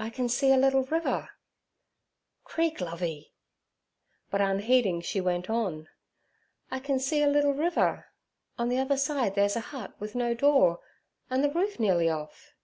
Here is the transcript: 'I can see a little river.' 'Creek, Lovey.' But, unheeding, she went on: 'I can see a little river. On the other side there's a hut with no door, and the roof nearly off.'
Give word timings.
'I 0.00 0.10
can 0.10 0.28
see 0.28 0.50
a 0.50 0.56
little 0.56 0.82
river.' 0.82 1.30
'Creek, 2.42 2.80
Lovey.' 2.80 3.32
But, 4.28 4.40
unheeding, 4.40 5.02
she 5.02 5.20
went 5.20 5.48
on: 5.48 5.88
'I 6.72 6.80
can 6.80 6.98
see 6.98 7.22
a 7.22 7.28
little 7.28 7.54
river. 7.54 8.06
On 8.58 8.68
the 8.68 8.78
other 8.78 8.96
side 8.96 9.36
there's 9.36 9.54
a 9.54 9.60
hut 9.70 9.94
with 10.00 10.16
no 10.16 10.34
door, 10.34 10.80
and 11.30 11.44
the 11.44 11.50
roof 11.52 11.78
nearly 11.78 12.08
off.' 12.10 12.56